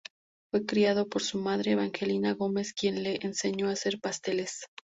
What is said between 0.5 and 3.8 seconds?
criado por su madre, Evangelina Gómez, quien le enseñó a